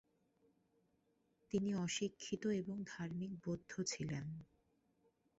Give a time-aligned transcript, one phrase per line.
[1.53, 4.25] তিনি অশিক্ষিত এবং ধার্মিক বৌদ্ধ ছিলেন।